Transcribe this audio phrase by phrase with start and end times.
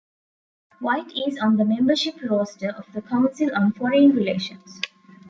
[0.79, 4.81] White is on the membership roster of the Council on Foreign Relations.